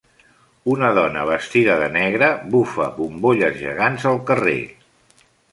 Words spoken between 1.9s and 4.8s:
negre bufa bombolles gegants al carrer.